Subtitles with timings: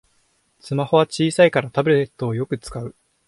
[0.59, 2.95] スマホは小さいからタブレットをよく使う